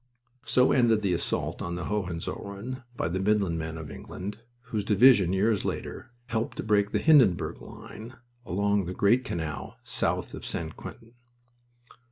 [0.47, 5.31] So ended the assault on the Hohenzollern by the Midland men of England, whose division,
[5.31, 10.75] years later, helped to break the Hindenburg line along the great canal south of St.
[10.75, 11.13] Quentin.